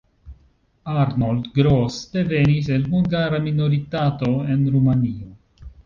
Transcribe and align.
Arnold 1.01 1.51
Gross 1.59 1.99
devenis 2.17 2.73
el 2.79 2.89
hungara 2.95 3.43
minoritato 3.47 4.35
en 4.55 4.65
Rumanio. 4.79 5.35